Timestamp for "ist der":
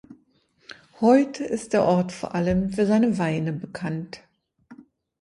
1.43-1.83